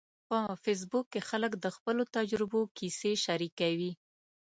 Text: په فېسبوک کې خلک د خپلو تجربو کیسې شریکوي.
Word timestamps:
په 0.29 0.39
فېسبوک 0.63 1.05
کې 1.13 1.21
خلک 1.29 1.51
د 1.59 1.65
خپلو 1.75 2.03
تجربو 2.15 2.61
کیسې 2.77 3.11
شریکوي. 3.25 3.91